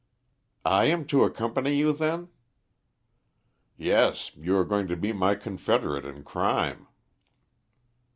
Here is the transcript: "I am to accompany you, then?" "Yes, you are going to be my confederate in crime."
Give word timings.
"I 0.65 0.85
am 0.85 1.05
to 1.13 1.25
accompany 1.25 1.75
you, 1.75 1.93
then?" 1.93 2.29
"Yes, 3.77 4.35
you 4.35 4.57
are 4.57 4.65
going 4.65 4.87
to 4.87 4.95
be 4.97 5.13
my 5.13 5.35
confederate 5.35 6.05
in 6.05 6.23
crime." 6.23 6.87